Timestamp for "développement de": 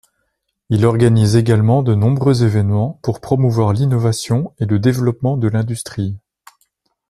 4.79-5.47